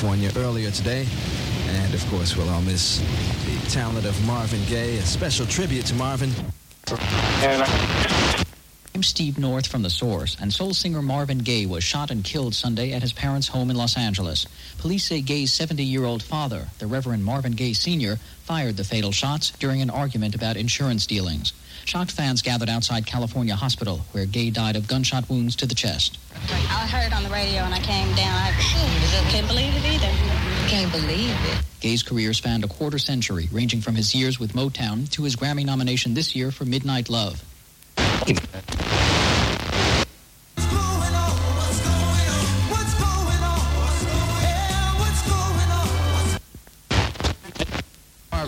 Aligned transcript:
California 0.00 0.32
earlier 0.36 0.70
today. 0.70 1.06
And 1.68 1.92
of 1.92 2.02
course, 2.08 2.34
we'll 2.34 2.48
all 2.48 2.62
miss 2.62 3.00
the 3.44 3.70
talent 3.70 4.06
of 4.06 4.26
Marvin 4.26 4.64
Gaye. 4.64 4.96
A 4.96 5.02
special 5.02 5.44
tribute 5.44 5.84
to 5.86 5.94
Marvin. 5.94 6.30
I'm 9.00 9.04
Steve 9.04 9.38
North 9.38 9.66
from 9.66 9.80
The 9.80 9.88
Source, 9.88 10.36
and 10.38 10.52
soul 10.52 10.74
singer 10.74 11.00
Marvin 11.00 11.38
Gaye 11.38 11.64
was 11.64 11.82
shot 11.82 12.10
and 12.10 12.22
killed 12.22 12.54
Sunday 12.54 12.92
at 12.92 13.00
his 13.00 13.14
parents' 13.14 13.48
home 13.48 13.70
in 13.70 13.76
Los 13.76 13.96
Angeles. 13.96 14.46
Police 14.76 15.06
say 15.06 15.22
Gaye's 15.22 15.58
70-year-old 15.58 16.22
father, 16.22 16.68
the 16.80 16.86
Reverend 16.86 17.24
Marvin 17.24 17.52
Gaye 17.52 17.72
Sr., 17.72 18.16
fired 18.44 18.76
the 18.76 18.84
fatal 18.84 19.10
shots 19.10 19.52
during 19.52 19.80
an 19.80 19.88
argument 19.88 20.34
about 20.34 20.58
insurance 20.58 21.06
dealings. 21.06 21.54
Shocked 21.86 22.10
fans 22.10 22.42
gathered 22.42 22.68
outside 22.68 23.06
California 23.06 23.54
Hospital, 23.54 24.02
where 24.12 24.26
Gaye 24.26 24.50
died 24.50 24.76
of 24.76 24.86
gunshot 24.86 25.30
wounds 25.30 25.56
to 25.56 25.66
the 25.66 25.74
chest. 25.74 26.18
I 26.50 26.86
heard 26.86 27.14
on 27.14 27.22
the 27.22 27.30
radio 27.30 27.62
and 27.62 27.72
I 27.72 27.80
came 27.80 28.14
down. 28.14 28.36
I 28.36 28.52
couldn't 29.30 29.48
believe 29.48 29.74
it 29.76 29.94
either. 29.94 30.12
Can't 30.68 30.92
believe 30.92 31.34
it. 31.46 31.64
Gaye's 31.80 32.02
career 32.02 32.34
spanned 32.34 32.64
a 32.64 32.68
quarter 32.68 32.98
century, 32.98 33.48
ranging 33.50 33.80
from 33.80 33.94
his 33.94 34.14
years 34.14 34.38
with 34.38 34.52
Motown 34.52 35.08
to 35.12 35.22
his 35.22 35.36
Grammy 35.36 35.64
nomination 35.64 36.12
this 36.12 36.36
year 36.36 36.50
for 36.50 36.66
Midnight 36.66 37.08
Love. 37.08 37.42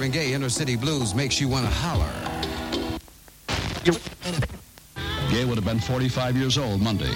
Marvin 0.02 0.20
Gaye, 0.20 0.34
Inner 0.34 0.48
City 0.48 0.74
Blues 0.74 1.14
makes 1.14 1.40
you 1.40 1.48
want 1.48 1.64
to 1.64 1.70
holler. 1.70 2.10
Gaye 5.30 5.44
would 5.44 5.54
have 5.54 5.64
been 5.64 5.78
45 5.78 6.36
years 6.36 6.58
old 6.58 6.82
Monday. 6.82 7.14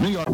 New 0.00 0.08
York. 0.08 0.26